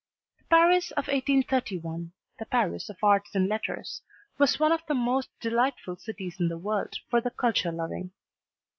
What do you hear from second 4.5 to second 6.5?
one of the most delightful cities in